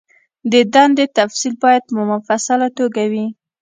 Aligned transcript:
د 0.51 0.53
دندې 0.73 1.05
تفصیل 1.17 1.53
باید 1.63 1.83
په 1.91 2.01
مفصله 2.11 2.67
توګه 2.77 3.03
وي. 3.11 3.25